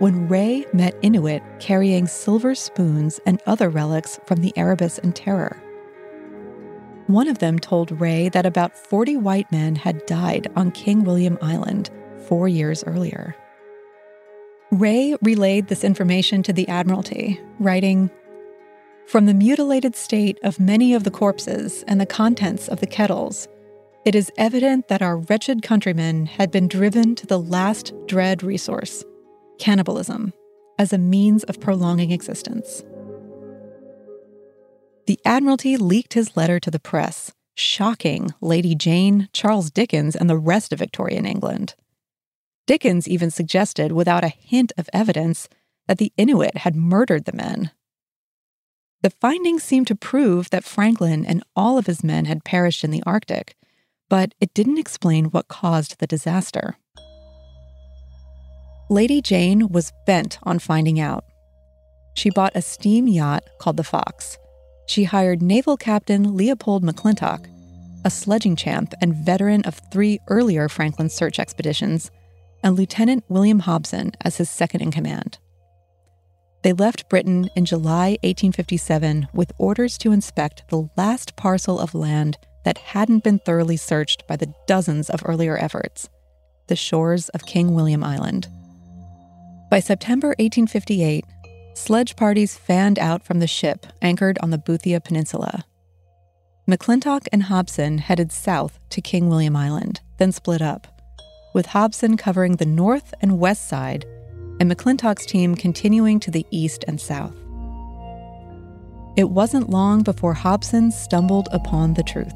when 0.00 0.26
Rae 0.28 0.64
met 0.72 0.96
Inuit 1.02 1.42
carrying 1.60 2.06
silver 2.06 2.54
spoons 2.54 3.20
and 3.26 3.40
other 3.44 3.68
relics 3.68 4.18
from 4.24 4.40
the 4.40 4.52
Erebus 4.56 4.98
and 4.98 5.14
Terror. 5.14 5.62
One 7.06 7.28
of 7.28 7.38
them 7.38 7.58
told 7.58 8.00
Rae 8.00 8.30
that 8.30 8.46
about 8.46 8.78
40 8.78 9.18
white 9.18 9.52
men 9.52 9.76
had 9.76 10.06
died 10.06 10.50
on 10.56 10.70
King 10.70 11.04
William 11.04 11.36
Island 11.42 11.90
four 12.26 12.48
years 12.48 12.82
earlier. 12.84 13.36
Rae 14.70 15.16
relayed 15.20 15.66
this 15.68 15.84
information 15.84 16.42
to 16.44 16.52
the 16.54 16.66
Admiralty, 16.68 17.38
writing 17.58 18.10
From 19.06 19.26
the 19.26 19.34
mutilated 19.34 19.94
state 19.96 20.38
of 20.42 20.58
many 20.58 20.94
of 20.94 21.04
the 21.04 21.10
corpses 21.10 21.84
and 21.86 22.00
the 22.00 22.06
contents 22.06 22.68
of 22.68 22.80
the 22.80 22.86
kettles, 22.86 23.48
it 24.06 24.14
is 24.14 24.32
evident 24.38 24.88
that 24.88 25.02
our 25.02 25.18
wretched 25.18 25.60
countrymen 25.60 26.24
had 26.24 26.50
been 26.50 26.68
driven 26.68 27.14
to 27.16 27.26
the 27.26 27.38
last 27.38 27.92
dread 28.06 28.42
resource 28.42 29.04
cannibalism 29.60 30.32
as 30.78 30.92
a 30.92 30.98
means 30.98 31.44
of 31.44 31.60
prolonging 31.60 32.10
existence. 32.10 32.82
The 35.06 35.20
Admiralty 35.24 35.76
leaked 35.76 36.14
his 36.14 36.36
letter 36.36 36.58
to 36.58 36.70
the 36.70 36.80
press, 36.80 37.32
shocking 37.54 38.30
Lady 38.40 38.74
Jane, 38.74 39.28
Charles 39.32 39.70
Dickens, 39.70 40.16
and 40.16 40.28
the 40.28 40.38
rest 40.38 40.72
of 40.72 40.78
Victorian 40.78 41.26
England. 41.26 41.74
Dickens 42.66 43.06
even 43.06 43.30
suggested, 43.30 43.92
without 43.92 44.24
a 44.24 44.28
hint 44.28 44.72
of 44.78 44.88
evidence, 44.92 45.48
that 45.86 45.98
the 45.98 46.12
Inuit 46.16 46.58
had 46.58 46.76
murdered 46.76 47.24
the 47.24 47.36
men. 47.36 47.70
The 49.02 49.10
findings 49.10 49.62
seemed 49.62 49.86
to 49.88 49.94
prove 49.94 50.50
that 50.50 50.64
Franklin 50.64 51.26
and 51.26 51.42
all 51.56 51.78
of 51.78 51.86
his 51.86 52.04
men 52.04 52.26
had 52.26 52.44
perished 52.44 52.84
in 52.84 52.90
the 52.90 53.02
Arctic, 53.04 53.56
but 54.08 54.34
it 54.40 54.54
didn't 54.54 54.78
explain 54.78 55.26
what 55.26 55.48
caused 55.48 55.98
the 55.98 56.06
disaster. 56.06 56.76
Lady 58.90 59.22
Jane 59.22 59.68
was 59.68 59.92
bent 60.04 60.40
on 60.42 60.58
finding 60.58 60.98
out. 60.98 61.24
She 62.14 62.28
bought 62.28 62.56
a 62.56 62.60
steam 62.60 63.06
yacht 63.06 63.44
called 63.60 63.76
the 63.76 63.84
Fox. 63.84 64.36
She 64.86 65.04
hired 65.04 65.40
Naval 65.40 65.76
Captain 65.76 66.36
Leopold 66.36 66.82
McClintock, 66.82 67.46
a 68.04 68.10
sledging 68.10 68.56
champ 68.56 68.92
and 69.00 69.14
veteran 69.14 69.62
of 69.62 69.80
three 69.92 70.18
earlier 70.26 70.68
Franklin 70.68 71.08
search 71.08 71.38
expeditions, 71.38 72.10
and 72.64 72.76
Lieutenant 72.76 73.22
William 73.28 73.60
Hobson 73.60 74.10
as 74.22 74.38
his 74.38 74.50
second 74.50 74.80
in 74.80 74.90
command. 74.90 75.38
They 76.62 76.72
left 76.72 77.08
Britain 77.08 77.48
in 77.54 77.66
July 77.66 78.18
1857 78.24 79.28
with 79.32 79.52
orders 79.56 79.98
to 79.98 80.10
inspect 80.10 80.64
the 80.68 80.90
last 80.96 81.36
parcel 81.36 81.78
of 81.78 81.94
land 81.94 82.38
that 82.64 82.78
hadn't 82.78 83.22
been 83.22 83.38
thoroughly 83.38 83.76
searched 83.76 84.26
by 84.26 84.34
the 84.34 84.52
dozens 84.66 85.08
of 85.08 85.22
earlier 85.24 85.56
efforts 85.56 86.08
the 86.66 86.76
shores 86.76 87.28
of 87.30 87.46
King 87.46 87.74
William 87.74 88.04
Island. 88.04 88.48
By 89.70 89.78
September 89.78 90.34
1858, 90.40 91.24
sledge 91.74 92.16
parties 92.16 92.58
fanned 92.58 92.98
out 92.98 93.22
from 93.22 93.38
the 93.38 93.46
ship 93.46 93.86
anchored 94.02 94.36
on 94.42 94.50
the 94.50 94.58
Boothia 94.58 94.98
Peninsula. 95.02 95.64
McClintock 96.68 97.28
and 97.32 97.44
Hobson 97.44 97.98
headed 97.98 98.32
south 98.32 98.80
to 98.90 99.00
King 99.00 99.28
William 99.28 99.54
Island, 99.54 100.00
then 100.18 100.32
split 100.32 100.60
up, 100.60 100.88
with 101.54 101.66
Hobson 101.66 102.16
covering 102.16 102.56
the 102.56 102.66
north 102.66 103.14
and 103.20 103.38
west 103.38 103.68
side, 103.68 104.04
and 104.58 104.68
McClintock's 104.68 105.24
team 105.24 105.54
continuing 105.54 106.18
to 106.18 106.32
the 106.32 106.44
east 106.50 106.84
and 106.88 107.00
south. 107.00 107.36
It 109.16 109.30
wasn't 109.30 109.70
long 109.70 110.02
before 110.02 110.34
Hobson 110.34 110.90
stumbled 110.90 111.48
upon 111.52 111.94
the 111.94 112.02
truth. 112.02 112.34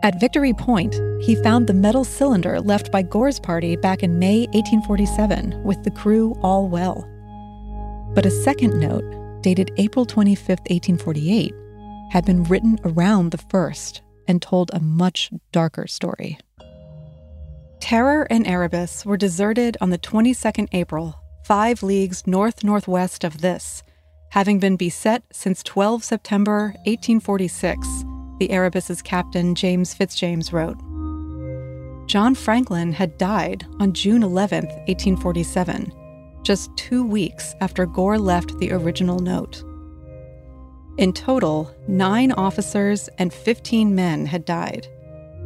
At 0.00 0.20
Victory 0.20 0.52
Point, 0.52 0.94
he 1.20 1.34
found 1.42 1.66
the 1.66 1.74
metal 1.74 2.04
cylinder 2.04 2.60
left 2.60 2.92
by 2.92 3.02
Gore's 3.02 3.40
party 3.40 3.74
back 3.74 4.04
in 4.04 4.20
May 4.20 4.46
1847 4.52 5.64
with 5.64 5.82
the 5.82 5.90
crew 5.90 6.38
all 6.40 6.68
well. 6.68 7.04
But 8.14 8.24
a 8.24 8.30
second 8.30 8.78
note, 8.78 9.42
dated 9.42 9.72
April 9.76 10.06
25, 10.06 10.48
1848, 10.48 11.52
had 12.12 12.24
been 12.24 12.44
written 12.44 12.78
around 12.84 13.32
the 13.32 13.38
first 13.50 14.02
and 14.28 14.40
told 14.40 14.70
a 14.72 14.80
much 14.80 15.32
darker 15.50 15.88
story. 15.88 16.38
Terror 17.80 18.26
and 18.30 18.46
Erebus 18.46 19.04
were 19.04 19.16
deserted 19.16 19.76
on 19.80 19.90
the 19.90 19.98
22nd 19.98 20.68
April, 20.70 21.18
five 21.44 21.82
leagues 21.82 22.24
north 22.24 22.62
northwest 22.62 23.24
of 23.24 23.40
this, 23.40 23.82
having 24.30 24.60
been 24.60 24.76
beset 24.76 25.24
since 25.32 25.62
12 25.64 26.04
September 26.04 26.74
1846 26.86 28.04
the 28.38 28.50
Erebus's 28.50 29.02
captain 29.02 29.54
James 29.54 29.94
Fitzjames 29.94 30.52
wrote. 30.52 30.78
John 32.08 32.34
Franklin 32.34 32.92
had 32.92 33.18
died 33.18 33.66
on 33.80 33.92
June 33.92 34.22
11, 34.22 34.64
1847, 34.64 35.92
just 36.42 36.74
two 36.76 37.04
weeks 37.04 37.54
after 37.60 37.84
Gore 37.84 38.18
left 38.18 38.58
the 38.58 38.72
original 38.72 39.18
note. 39.18 39.62
In 40.96 41.12
total, 41.12 41.70
nine 41.86 42.32
officers 42.32 43.08
and 43.18 43.32
15 43.32 43.94
men 43.94 44.26
had 44.26 44.44
died, 44.44 44.88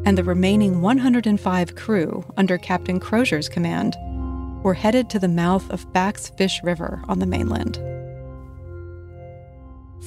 and 0.05 0.17
the 0.17 0.25
remaining 0.25 0.81
105 0.81 1.75
crew 1.75 2.25
under 2.37 2.57
Captain 2.59 3.01
Crozier's 3.01 3.49
command 3.49 3.97
were 4.63 4.75
headed 4.75 5.11
to 5.11 5.19
the 5.19 5.29
mouth 5.29 5.69
of 5.71 5.93
Back's 5.93 6.29
Fish 6.31 6.61
River 6.63 7.03
on 7.09 7.19
the 7.19 7.27
mainland. 7.27 7.79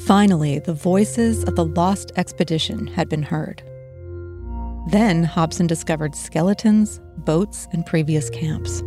Finally, 0.04 0.60
the 0.60 0.74
voices 0.74 1.44
of 1.46 1.56
the 1.56 1.66
lost 1.66 2.12
expedition 2.18 2.86
had 2.86 3.08
been 3.10 3.24
heard. 3.24 3.64
Then 4.92 5.24
Hobson 5.24 5.68
discovered 5.68 6.14
skeletons, 6.16 7.00
boats, 7.20 7.68
and 7.72 7.86
previous 7.86 8.30
camps. 8.30 8.84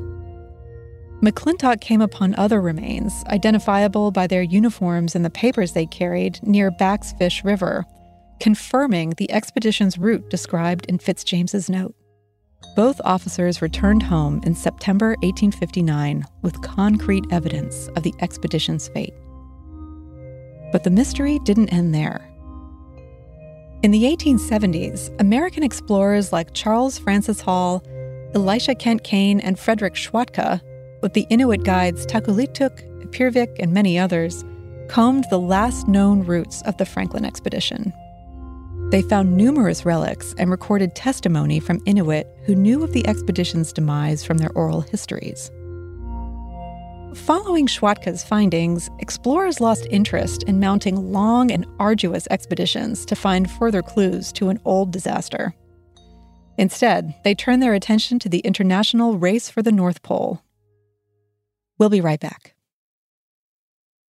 McClintock 1.22 1.80
came 1.80 2.00
upon 2.00 2.36
other 2.36 2.60
remains, 2.60 3.24
identifiable 3.26 4.12
by 4.12 4.28
their 4.28 4.42
uniforms 4.42 5.16
and 5.16 5.24
the 5.24 5.30
papers 5.30 5.72
they 5.72 5.86
carried, 5.86 6.38
near 6.46 6.70
Back's 6.70 7.12
Fish 7.14 7.42
River, 7.42 7.84
confirming 8.38 9.14
the 9.16 9.30
expedition's 9.32 9.98
route 9.98 10.30
described 10.30 10.86
in 10.86 10.98
Fitzjames's 10.98 11.68
note. 11.68 11.96
Both 12.76 13.00
officers 13.04 13.60
returned 13.60 14.04
home 14.04 14.40
in 14.44 14.54
September 14.54 15.16
1859 15.22 16.24
with 16.42 16.62
concrete 16.62 17.24
evidence 17.32 17.88
of 17.96 18.04
the 18.04 18.14
expedition's 18.20 18.86
fate. 18.88 19.14
But 20.72 20.84
the 20.84 20.90
mystery 20.90 21.38
didn't 21.40 21.72
end 21.72 21.94
there. 21.94 22.28
In 23.82 23.92
the 23.92 24.04
1870s, 24.04 25.18
American 25.20 25.62
explorers 25.62 26.32
like 26.32 26.52
Charles 26.52 26.98
Francis 26.98 27.40
Hall, 27.40 27.82
Elisha 28.34 28.74
Kent 28.74 29.04
Kane, 29.04 29.40
and 29.40 29.58
Frederick 29.58 29.94
Schwatka, 29.94 30.60
with 31.00 31.12
the 31.12 31.26
Inuit 31.30 31.62
guides 31.62 32.04
Takulituk, 32.04 32.82
Ipirvik, 33.04 33.58
and 33.60 33.72
many 33.72 33.98
others, 33.98 34.44
combed 34.88 35.26
the 35.30 35.38
last 35.38 35.86
known 35.86 36.24
routes 36.24 36.62
of 36.62 36.76
the 36.76 36.86
Franklin 36.86 37.24
expedition. 37.24 37.92
They 38.90 39.02
found 39.02 39.36
numerous 39.36 39.84
relics 39.84 40.34
and 40.38 40.50
recorded 40.50 40.94
testimony 40.94 41.60
from 41.60 41.82
Inuit 41.84 42.26
who 42.46 42.54
knew 42.54 42.82
of 42.82 42.92
the 42.92 43.06
expedition's 43.06 43.72
demise 43.72 44.24
from 44.24 44.38
their 44.38 44.52
oral 44.52 44.80
histories. 44.80 45.50
Following 47.26 47.66
Schwatka's 47.66 48.24
findings, 48.24 48.88
explorers 49.00 49.60
lost 49.60 49.86
interest 49.90 50.44
in 50.44 50.60
mounting 50.60 51.12
long 51.12 51.50
and 51.50 51.66
arduous 51.78 52.26
expeditions 52.30 53.04
to 53.04 53.14
find 53.14 53.50
further 53.50 53.82
clues 53.82 54.32
to 54.32 54.48
an 54.48 54.58
old 54.64 54.92
disaster. 54.92 55.54
Instead, 56.56 57.14
they 57.24 57.34
turned 57.34 57.62
their 57.62 57.74
attention 57.74 58.18
to 58.20 58.30
the 58.30 58.38
international 58.40 59.18
race 59.18 59.50
for 59.50 59.62
the 59.62 59.72
North 59.72 60.02
Pole. 60.02 60.42
We'll 61.78 61.90
be 61.90 62.00
right 62.00 62.18
back. 62.18 62.54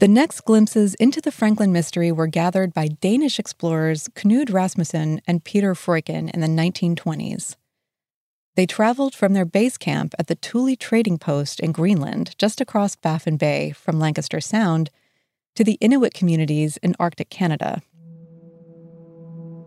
The 0.00 0.08
next 0.08 0.46
glimpses 0.46 0.94
into 0.94 1.20
the 1.20 1.30
Franklin 1.30 1.72
mystery 1.72 2.10
were 2.10 2.26
gathered 2.26 2.72
by 2.72 2.88
Danish 2.88 3.38
explorers 3.38 4.08
Knud 4.14 4.50
Rasmussen 4.50 5.20
and 5.26 5.44
Peter 5.44 5.74
Freuchen 5.74 6.30
in 6.30 6.40
the 6.40 6.46
1920s. 6.46 7.56
They 8.56 8.64
traveled 8.64 9.14
from 9.14 9.34
their 9.34 9.44
base 9.44 9.76
camp 9.76 10.14
at 10.18 10.26
the 10.26 10.36
Thule 10.36 10.74
Trading 10.74 11.18
Post 11.18 11.60
in 11.60 11.72
Greenland, 11.72 12.34
just 12.38 12.62
across 12.62 12.96
Baffin 12.96 13.36
Bay 13.36 13.72
from 13.72 13.98
Lancaster 13.98 14.40
Sound, 14.40 14.88
to 15.54 15.64
the 15.64 15.76
Inuit 15.82 16.14
communities 16.14 16.78
in 16.78 16.96
Arctic 16.98 17.28
Canada. 17.28 17.82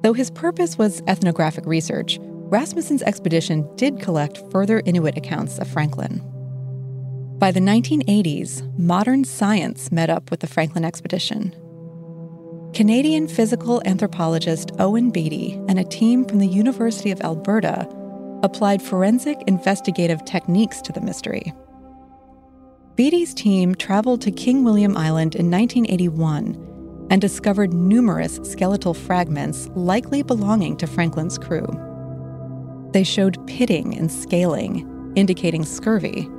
Though 0.01 0.13
his 0.13 0.31
purpose 0.31 0.79
was 0.79 1.03
ethnographic 1.05 1.67
research, 1.67 2.17
Rasmussen's 2.23 3.03
expedition 3.03 3.69
did 3.75 3.99
collect 3.99 4.41
further 4.49 4.81
Inuit 4.83 5.15
accounts 5.15 5.59
of 5.59 5.67
Franklin. 5.67 6.27
By 7.39 7.51
the 7.51 7.59
1980s, 7.59 8.77
modern 8.79 9.23
science 9.25 9.91
met 9.91 10.09
up 10.09 10.31
with 10.31 10.39
the 10.39 10.47
Franklin 10.47 10.85
expedition. 10.85 11.53
Canadian 12.73 13.27
physical 13.27 13.81
anthropologist 13.85 14.71
Owen 14.79 15.11
Beattie 15.11 15.53
and 15.67 15.77
a 15.77 15.83
team 15.83 16.25
from 16.25 16.39
the 16.39 16.47
University 16.47 17.11
of 17.11 17.21
Alberta 17.21 17.87
applied 18.43 18.81
forensic 18.81 19.37
investigative 19.47 20.23
techniques 20.25 20.81
to 20.81 20.91
the 20.91 21.01
mystery. 21.01 21.53
Beattie's 22.95 23.33
team 23.33 23.75
traveled 23.75 24.21
to 24.21 24.31
King 24.31 24.63
William 24.63 24.95
Island 24.95 25.35
in 25.35 25.51
1981 25.51 27.07
and 27.09 27.19
discovered 27.19 27.73
numerous 27.73 28.39
skeletal 28.43 28.93
fragments 28.93 29.69
likely 29.75 30.23
belonging 30.23 30.77
to 30.77 30.87
Franklin's 30.87 31.37
crew. 31.37 31.67
They 32.91 33.03
showed 33.03 33.45
pitting 33.47 33.97
and 33.97 34.11
scaling, 34.11 35.11
indicating 35.15 35.65
scurvy, 35.65 36.29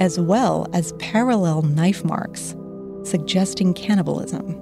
as 0.00 0.18
well 0.18 0.66
as 0.72 0.92
parallel 0.94 1.62
knife 1.62 2.04
marks, 2.04 2.56
suggesting 3.04 3.74
cannibalism. 3.74 4.60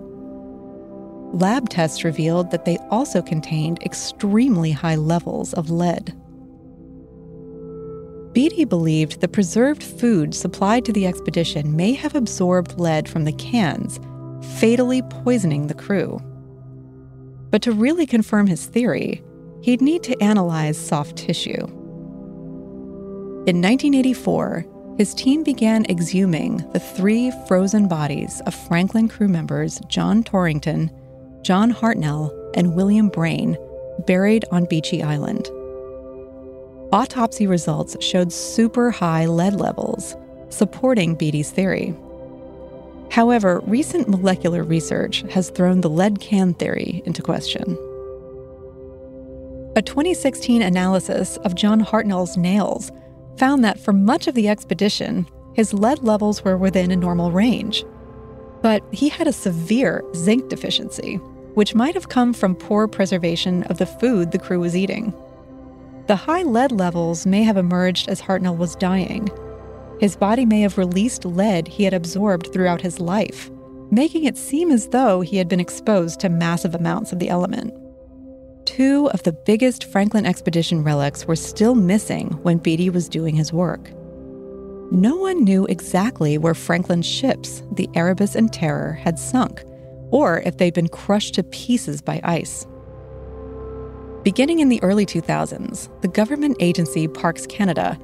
Lab 1.33 1.69
tests 1.69 2.05
revealed 2.05 2.51
that 2.51 2.65
they 2.67 2.77
also 2.91 3.23
contained 3.23 3.83
extremely 3.83 4.71
high 4.71 4.97
levels 4.97 5.55
of 5.55 5.71
lead. 5.71 6.15
Beattie 8.33 8.65
believed 8.65 9.21
the 9.21 9.29
preserved 9.29 9.83
food 9.83 10.35
supplied 10.35 10.85
to 10.85 10.93
the 10.93 11.07
expedition 11.07 11.77
may 11.77 11.93
have 11.93 12.15
absorbed 12.15 12.79
lead 12.79 13.09
from 13.09 13.25
the 13.25 13.33
cans, 13.33 14.01
fatally 14.59 15.03
poisoning 15.03 15.67
the 15.67 15.75
crew. 15.75 16.21
But 17.51 17.63
to 17.63 17.73
really 17.73 18.07
confirm 18.07 18.47
his 18.47 18.67
theory, 18.67 19.23
he'd 19.63 19.83
need 19.83 20.03
to 20.05 20.23
analyze 20.23 20.79
soft 20.79 21.17
tissue. 21.17 21.67
In 23.45 23.61
1984, 23.61 24.67
his 24.99 25.15
team 25.15 25.43
began 25.43 25.85
exhuming 25.87 26.71
the 26.73 26.81
three 26.81 27.33
frozen 27.49 27.89
bodies 27.89 28.41
of 28.47 28.55
Franklin 28.55 29.09
crew 29.09 29.29
members 29.29 29.81
John 29.89 30.23
Torrington, 30.23 30.91
John 31.43 31.73
Hartnell, 31.73 32.31
and 32.55 32.75
William 32.75 33.09
Braine, 33.09 33.57
buried 34.07 34.45
on 34.51 34.67
Beechey 34.67 35.03
Island 35.03 35.49
autopsy 36.93 37.47
results 37.47 37.97
showed 38.05 38.33
super 38.33 38.91
high 38.91 39.25
lead 39.27 39.55
levels, 39.55 40.15
supporting 40.51 41.15
Beattie's 41.15 41.51
theory. 41.51 41.95
However, 43.11 43.63
recent 43.67 44.09
molecular 44.09 44.63
research 44.63 45.25
has 45.31 45.51
thrown 45.51 45.81
the 45.81 45.91
lead 45.91 46.21
can 46.21 46.55
theory 46.55 47.03
into 47.07 47.23
question. 47.23 47.63
A 49.75 49.83
2016 49.83 50.61
analysis 50.61 51.39
of 51.39 51.55
John 51.55 51.83
Hartnell's 51.83 52.37
nails 52.37 52.93
found 53.37 53.65
that 53.65 53.81
for 53.81 53.93
much 53.93 54.27
of 54.27 54.35
the 54.35 54.49
expedition, 54.49 55.27
his 55.55 55.75
lead 55.75 56.03
levels 56.03 56.45
were 56.45 56.57
within 56.57 56.91
a 56.91 56.97
normal 56.97 57.31
range. 57.31 57.85
But 58.63 58.83
he 58.93 59.09
had 59.09 59.27
a 59.27 59.33
severe 59.33 60.03
zinc 60.15 60.49
deficiency, 60.49 61.17
which 61.55 61.75
might 61.75 61.95
have 61.95 62.09
come 62.09 62.33
from 62.33 62.55
poor 62.55 62.89
preservation 62.89 63.65
of 63.65 63.79
the 63.79 63.87
food 63.87 64.31
the 64.31 64.39
crew 64.39 64.61
was 64.61 64.77
eating. 64.77 65.13
The 66.07 66.17
high 66.17 66.43
lead 66.43 66.73
levels 66.73 67.27
may 67.27 67.43
have 67.43 67.57
emerged 67.57 68.09
as 68.09 68.21
Hartnell 68.21 68.57
was 68.57 68.77
dying. 68.77 69.29
His 70.01 70.17
body 70.17 70.45
may 70.45 70.61
have 70.63 70.79
released 70.79 71.25
lead 71.25 71.69
he 71.69 71.85
had 71.85 71.95
absorbed 71.95 72.53
throughout 72.53 72.81
his 72.81 72.99
life, 72.99 73.51
making 73.91 74.25
it 74.25 74.37
seem 74.37 74.71
as 74.71 74.89
though 74.89 75.21
he 75.21 75.37
had 75.37 75.49
been 75.49 75.61
exposed 75.61 76.19
to 76.21 76.29
massive 76.29 76.75
amounts 76.75 77.13
of 77.13 77.19
the 77.19 77.29
element. 77.29 77.73
Two 78.65 79.11
of 79.11 79.23
the 79.25 79.33
biggest 79.33 79.85
Franklin 79.85 80.25
expedition 80.25 80.85
relics 80.85 81.27
were 81.27 81.37
still 81.37 81.75
missing 81.75 82.29
when 82.43 82.59
Beattie 82.59 82.91
was 82.91 83.09
doing 83.09 83.35
his 83.35 83.53
work. 83.53 83.91
No 84.93 85.17
one 85.17 85.43
knew 85.43 85.65
exactly 85.67 86.39
where 86.39 86.55
Franklin's 86.55 87.07
ships, 87.07 87.63
the 87.73 87.89
Erebus 87.95 88.35
and 88.35 88.53
Terror, 88.53 88.93
had 88.93 89.19
sunk, 89.19 89.65
or 90.11 90.41
if 90.41 90.59
they'd 90.59 90.75
been 90.75 90.89
crushed 90.89 91.35
to 91.35 91.43
pieces 91.43 92.01
by 92.03 92.21
ice. 92.23 92.67
Beginning 94.23 94.61
in 94.61 94.69
the 94.69 94.83
early 94.83 95.07
2000s, 95.07 95.89
the 96.03 96.09
government 96.09 96.57
agency 96.61 97.09
Parks 97.09 97.47
Canada 97.47 97.99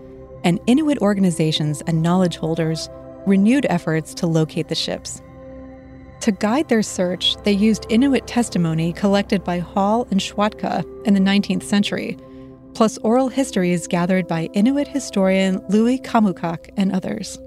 and 0.44 0.58
Inuit 0.66 0.98
organizations 0.98 1.82
and 1.86 2.02
knowledge 2.02 2.36
holders 2.36 2.88
renewed 3.26 3.66
efforts 3.68 4.14
to 4.14 4.26
locate 4.26 4.68
the 4.68 4.74
ships. 4.74 5.22
To 6.20 6.32
guide 6.32 6.68
their 6.68 6.82
search, 6.82 7.36
they 7.44 7.52
used 7.52 7.86
Inuit 7.90 8.26
testimony 8.26 8.92
collected 8.92 9.44
by 9.44 9.60
Hall 9.60 10.06
and 10.10 10.20
Schwatka 10.20 10.84
in 11.06 11.14
the 11.14 11.20
19th 11.20 11.62
century, 11.62 12.18
plus 12.74 12.98
oral 12.98 13.28
histories 13.28 13.86
gathered 13.86 14.26
by 14.26 14.48
Inuit 14.52 14.88
historian 14.88 15.62
Louie 15.68 15.98
Kamookak 15.98 16.70
and 16.76 16.92
others. 16.92 17.38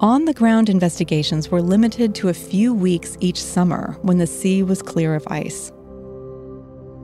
On 0.00 0.24
the 0.24 0.32
ground 0.32 0.70
investigations 0.70 1.50
were 1.50 1.60
limited 1.60 2.14
to 2.14 2.30
a 2.30 2.34
few 2.34 2.72
weeks 2.72 3.18
each 3.20 3.42
summer 3.42 3.98
when 4.00 4.16
the 4.16 4.26
sea 4.26 4.62
was 4.62 4.80
clear 4.80 5.14
of 5.14 5.26
ice. 5.28 5.70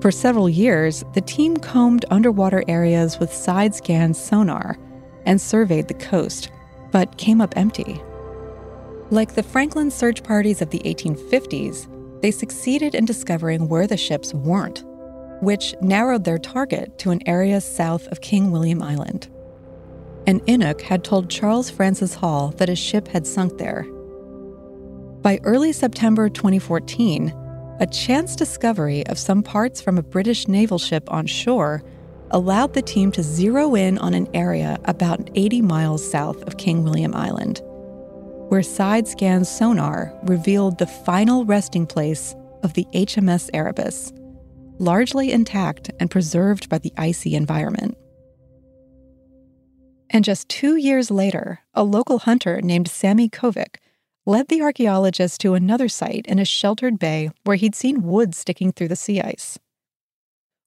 For 0.00 0.10
several 0.10 0.48
years, 0.48 1.04
the 1.12 1.20
team 1.20 1.58
combed 1.58 2.06
underwater 2.10 2.64
areas 2.68 3.18
with 3.18 3.32
side 3.32 3.74
scan 3.74 4.14
sonar 4.14 4.78
and 5.26 5.38
surveyed 5.38 5.88
the 5.88 5.94
coast, 5.94 6.50
but 6.92 7.18
came 7.18 7.42
up 7.42 7.54
empty. 7.56 8.00
Like 9.10 9.36
the 9.36 9.42
Franklin 9.44 9.92
search 9.92 10.24
parties 10.24 10.60
of 10.60 10.70
the 10.70 10.80
1850s, 10.80 11.86
they 12.22 12.32
succeeded 12.32 12.96
in 12.96 13.04
discovering 13.04 13.68
where 13.68 13.86
the 13.86 13.96
ships 13.96 14.34
weren't, 14.34 14.82
which 15.40 15.76
narrowed 15.80 16.24
their 16.24 16.38
target 16.38 16.98
to 16.98 17.12
an 17.12 17.20
area 17.28 17.60
south 17.60 18.08
of 18.08 18.20
King 18.20 18.50
William 18.50 18.82
Island. 18.82 19.28
An 20.26 20.40
Inuk 20.40 20.80
had 20.80 21.04
told 21.04 21.30
Charles 21.30 21.70
Francis 21.70 22.14
Hall 22.14 22.48
that 22.56 22.68
a 22.68 22.74
ship 22.74 23.06
had 23.06 23.28
sunk 23.28 23.58
there. 23.58 23.86
By 25.22 25.38
early 25.44 25.72
September 25.72 26.28
2014, 26.28 27.32
a 27.78 27.86
chance 27.86 28.34
discovery 28.34 29.06
of 29.06 29.20
some 29.20 29.40
parts 29.40 29.80
from 29.80 29.98
a 29.98 30.02
British 30.02 30.48
naval 30.48 30.80
ship 30.80 31.04
on 31.12 31.26
shore 31.26 31.84
allowed 32.32 32.74
the 32.74 32.82
team 32.82 33.12
to 33.12 33.22
zero 33.22 33.76
in 33.76 33.98
on 33.98 34.14
an 34.14 34.26
area 34.34 34.80
about 34.86 35.30
80 35.36 35.62
miles 35.62 36.10
south 36.10 36.42
of 36.42 36.56
King 36.56 36.82
William 36.82 37.14
Island. 37.14 37.62
Where 38.48 38.62
side 38.62 39.08
scan 39.08 39.44
sonar 39.44 40.12
revealed 40.22 40.78
the 40.78 40.86
final 40.86 41.44
resting 41.44 41.86
place 41.86 42.34
of 42.62 42.74
the 42.74 42.86
HMS 42.94 43.50
Erebus, 43.52 44.12
largely 44.78 45.32
intact 45.32 45.90
and 45.98 46.10
preserved 46.10 46.68
by 46.68 46.78
the 46.78 46.92
icy 46.96 47.34
environment. 47.34 47.96
And 50.10 50.24
just 50.24 50.48
two 50.48 50.76
years 50.76 51.10
later, 51.10 51.60
a 51.74 51.82
local 51.82 52.20
hunter 52.20 52.60
named 52.62 52.88
Sammy 52.88 53.28
Kogvik 53.28 53.78
led 54.24 54.48
the 54.48 54.62
archaeologists 54.62 55.38
to 55.38 55.54
another 55.54 55.88
site 55.88 56.26
in 56.26 56.38
a 56.38 56.44
sheltered 56.44 56.98
bay 56.98 57.30
where 57.44 57.56
he'd 57.56 57.74
seen 57.74 58.02
wood 58.02 58.34
sticking 58.34 58.72
through 58.72 58.88
the 58.88 58.96
sea 58.96 59.20
ice. 59.20 59.58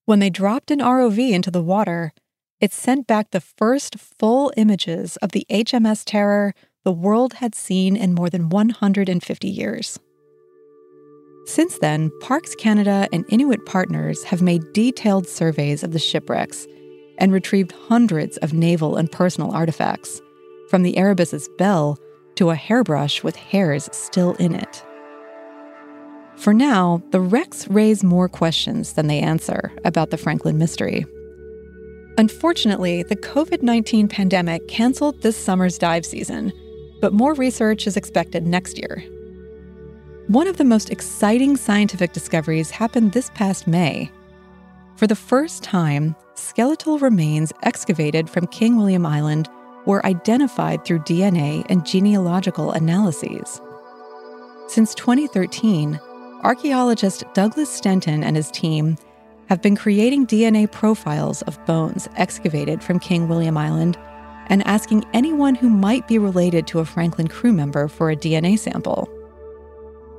When 0.05 0.19
they 0.19 0.29
dropped 0.29 0.71
an 0.71 0.79
ROV 0.79 1.31
into 1.31 1.51
the 1.51 1.63
water, 1.63 2.11
it 2.59 2.73
sent 2.73 3.07
back 3.07 3.31
the 3.31 3.39
first 3.39 3.97
full 3.97 4.51
images 4.57 5.15
of 5.17 5.31
the 5.31 5.45
HMS 5.49 6.03
Terror 6.05 6.53
the 6.89 6.93
world 6.93 7.33
had 7.33 7.53
seen 7.53 7.95
in 7.95 8.15
more 8.15 8.31
than 8.31 8.49
150 8.49 9.47
years. 9.47 9.99
Since 11.45 11.77
then, 11.77 12.11
Parks 12.19 12.55
Canada 12.55 13.07
and 13.13 13.25
Inuit 13.29 13.63
partners 13.67 14.23
have 14.23 14.41
made 14.41 14.73
detailed 14.73 15.27
surveys 15.27 15.83
of 15.83 15.91
the 15.91 15.99
shipwrecks 15.99 16.65
and 17.19 17.31
retrieved 17.31 17.73
hundreds 17.73 18.37
of 18.37 18.53
naval 18.53 18.97
and 18.97 19.11
personal 19.11 19.51
artifacts, 19.51 20.19
from 20.71 20.81
the 20.81 20.97
Erebus's 20.97 21.47
bell 21.59 21.95
to 22.37 22.49
a 22.49 22.55
hairbrush 22.55 23.23
with 23.23 23.35
hairs 23.35 23.87
still 23.91 24.33
in 24.37 24.55
it. 24.55 24.83
For 26.37 26.55
now, 26.55 27.03
the 27.11 27.21
wrecks 27.21 27.67
raise 27.67 28.03
more 28.03 28.27
questions 28.27 28.93
than 28.93 29.05
they 29.05 29.19
answer 29.19 29.71
about 29.85 30.09
the 30.09 30.17
Franklin 30.17 30.57
mystery. 30.57 31.05
Unfortunately, 32.17 33.03
the 33.03 33.15
COVID 33.15 33.61
19 33.61 34.07
pandemic 34.07 34.67
canceled 34.67 35.21
this 35.21 35.37
summer's 35.37 35.77
dive 35.77 36.03
season, 36.03 36.51
but 37.01 37.13
more 37.13 37.33
research 37.33 37.87
is 37.87 37.97
expected 37.97 38.45
next 38.45 38.77
year. 38.77 39.03
One 40.27 40.47
of 40.47 40.57
the 40.57 40.63
most 40.63 40.91
exciting 40.91 41.57
scientific 41.57 42.13
discoveries 42.13 42.69
happened 42.69 43.11
this 43.11 43.31
past 43.33 43.67
May. 43.67 44.11
For 44.95 45.07
the 45.07 45.15
first 45.15 45.63
time, 45.63 46.15
skeletal 46.35 46.99
remains 46.99 47.53
excavated 47.63 48.29
from 48.29 48.47
King 48.47 48.77
William 48.77 49.05
Island 49.05 49.49
were 49.85 50.05
identified 50.05 50.85
through 50.85 50.99
DNA 50.99 51.65
and 51.69 51.85
genealogical 51.85 52.71
analyses. 52.71 53.59
Since 54.67 54.93
2013, 54.95 55.99
archaeologist 56.43 57.23
Douglas 57.33 57.69
Stenton 57.69 58.23
and 58.23 58.35
his 58.35 58.51
team 58.51 58.97
have 59.47 59.63
been 59.63 59.75
creating 59.75 60.27
DNA 60.27 60.71
profiles 60.71 61.41
of 61.43 61.65
bones 61.65 62.07
excavated 62.17 62.83
from 62.83 62.99
King 62.99 63.27
William 63.27 63.57
Island 63.57 63.97
and 64.49 64.65
asking 64.65 65.05
anyone 65.13 65.55
who 65.55 65.69
might 65.69 66.07
be 66.07 66.17
related 66.17 66.67
to 66.67 66.79
a 66.79 66.85
Franklin 66.85 67.27
crew 67.27 67.53
member 67.53 67.87
for 67.87 68.09
a 68.09 68.15
DNA 68.15 68.57
sample. 68.57 69.07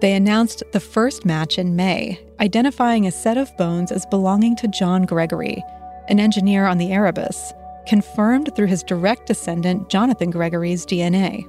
They 0.00 0.14
announced 0.14 0.62
the 0.72 0.80
first 0.80 1.26
match 1.26 1.58
in 1.58 1.76
May, 1.76 2.18
identifying 2.40 3.06
a 3.06 3.12
set 3.12 3.36
of 3.36 3.54
bones 3.58 3.92
as 3.92 4.06
belonging 4.06 4.56
to 4.56 4.68
John 4.68 5.02
Gregory, 5.04 5.62
an 6.08 6.18
engineer 6.18 6.66
on 6.66 6.78
the 6.78 6.92
Erebus, 6.92 7.52
confirmed 7.86 8.50
through 8.56 8.68
his 8.68 8.82
direct 8.82 9.26
descendant 9.26 9.90
Jonathan 9.90 10.30
Gregory's 10.30 10.86
DNA. 10.86 11.44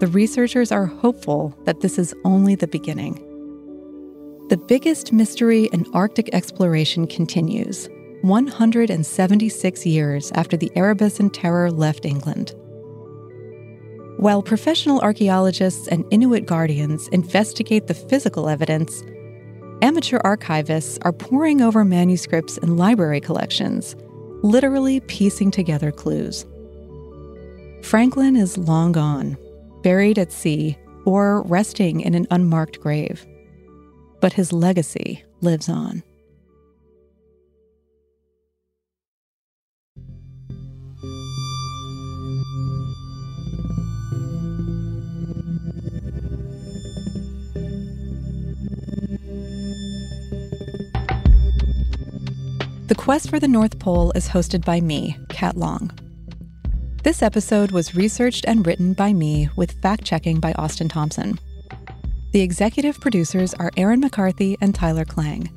The 0.00 0.08
researchers 0.08 0.72
are 0.72 0.86
hopeful 0.86 1.56
that 1.64 1.80
this 1.80 1.98
is 1.98 2.14
only 2.24 2.54
the 2.54 2.66
beginning. 2.66 3.14
The 4.48 4.56
biggest 4.56 5.12
mystery 5.12 5.66
in 5.66 5.86
Arctic 5.94 6.30
exploration 6.32 7.06
continues 7.06 7.88
176 8.22 9.86
years 9.86 10.30
after 10.34 10.56
the 10.56 10.70
Erebus 10.76 11.20
and 11.20 11.32
Terror 11.32 11.70
left 11.70 12.04
England. 12.04 12.54
While 14.18 14.42
professional 14.42 15.00
archaeologists 15.00 15.88
and 15.88 16.04
Inuit 16.10 16.46
guardians 16.46 17.08
investigate 17.08 17.86
the 17.86 17.94
physical 17.94 18.48
evidence, 18.48 19.02
amateur 19.80 20.18
archivists 20.18 20.98
are 21.02 21.12
poring 21.12 21.62
over 21.62 21.84
manuscripts 21.84 22.58
and 22.58 22.76
library 22.76 23.20
collections 23.20 23.96
literally 24.42 25.00
piecing 25.00 25.50
together 25.50 25.92
clues. 25.92 26.46
Franklin 27.82 28.36
is 28.36 28.58
long 28.58 28.92
gone, 28.92 29.36
buried 29.82 30.18
at 30.18 30.32
sea, 30.32 30.78
or 31.04 31.42
resting 31.42 32.00
in 32.00 32.14
an 32.14 32.26
unmarked 32.30 32.80
grave. 32.80 33.26
But 34.20 34.32
his 34.32 34.52
legacy 34.52 35.24
lives 35.40 35.68
on. 35.68 36.02
The 52.90 52.96
Quest 52.96 53.30
for 53.30 53.38
the 53.38 53.46
North 53.46 53.78
Pole 53.78 54.10
is 54.16 54.26
hosted 54.26 54.64
by 54.64 54.80
me, 54.80 55.16
Kat 55.28 55.56
Long. 55.56 55.92
This 57.04 57.22
episode 57.22 57.70
was 57.70 57.94
researched 57.94 58.44
and 58.48 58.66
written 58.66 58.94
by 58.94 59.12
me 59.12 59.48
with 59.54 59.80
fact 59.80 60.02
checking 60.02 60.40
by 60.40 60.52
Austin 60.54 60.88
Thompson. 60.88 61.38
The 62.32 62.40
executive 62.40 63.00
producers 63.00 63.54
are 63.54 63.70
Aaron 63.76 64.00
McCarthy 64.00 64.58
and 64.60 64.74
Tyler 64.74 65.04
Klang. 65.04 65.48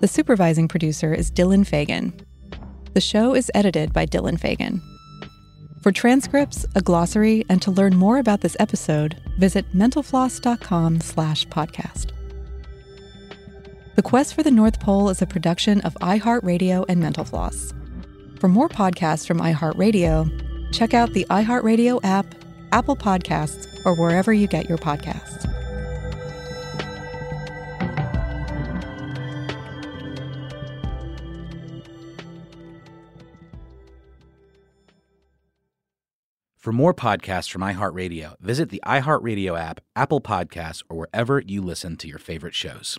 The 0.00 0.08
supervising 0.08 0.68
producer 0.68 1.12
is 1.12 1.30
Dylan 1.30 1.66
Fagan. 1.66 2.14
The 2.94 3.00
show 3.02 3.34
is 3.34 3.50
edited 3.54 3.92
by 3.92 4.06
Dylan 4.06 4.40
Fagan. 4.40 4.80
For 5.82 5.92
transcripts, 5.92 6.64
a 6.74 6.80
glossary, 6.80 7.44
and 7.50 7.60
to 7.60 7.72
learn 7.72 7.94
more 7.94 8.16
about 8.16 8.40
this 8.40 8.56
episode, 8.58 9.20
visit 9.38 9.70
mentalfloss.com 9.74 11.02
slash 11.02 11.46
podcast. 11.48 12.13
The 13.94 14.02
Quest 14.02 14.34
for 14.34 14.42
the 14.42 14.50
North 14.50 14.80
Pole 14.80 15.08
is 15.08 15.22
a 15.22 15.26
production 15.26 15.80
of 15.82 15.94
iHeartRadio 16.00 16.84
and 16.88 16.98
Mental 16.98 17.24
Floss. 17.24 17.72
For 18.40 18.48
more 18.48 18.68
podcasts 18.68 19.24
from 19.24 19.38
iHeartRadio, 19.38 20.72
check 20.72 20.94
out 20.94 21.12
the 21.12 21.24
iHeartRadio 21.30 22.00
app, 22.02 22.26
Apple 22.72 22.96
Podcasts, 22.96 23.68
or 23.86 23.94
wherever 23.94 24.32
you 24.32 24.48
get 24.48 24.68
your 24.68 24.78
podcasts. 24.78 25.48
For 36.56 36.72
more 36.72 36.94
podcasts 36.94 37.48
from 37.48 37.62
iHeartRadio, 37.62 38.40
visit 38.40 38.70
the 38.70 38.82
iHeartRadio 38.84 39.56
app, 39.56 39.80
Apple 39.94 40.20
Podcasts, 40.20 40.82
or 40.88 40.96
wherever 40.96 41.38
you 41.38 41.62
listen 41.62 41.96
to 41.98 42.08
your 42.08 42.18
favorite 42.18 42.54
shows. 42.54 42.98